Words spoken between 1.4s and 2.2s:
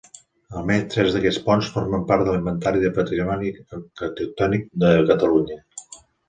ponts formen